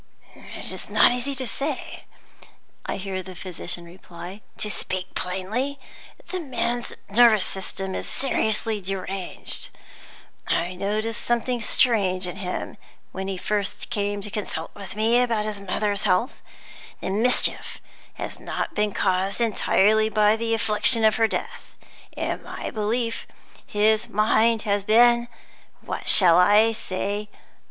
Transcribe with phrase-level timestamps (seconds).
[0.55, 2.05] "It is not easy to say,"
[2.87, 4.41] I hear the physician reply.
[4.57, 5.79] "To speak plainly,
[6.29, 9.69] the man's nervous system is seriously deranged.
[10.47, 12.77] I noticed something strange in him
[13.11, 16.33] when he first came to consult me about his mother's health.
[16.99, 17.77] The mischief
[18.15, 21.75] has not been caused entirely by the affliction of her death.
[22.17, 23.27] In my belief,
[23.67, 25.27] his mind has been
[25.81, 27.29] what shall I say?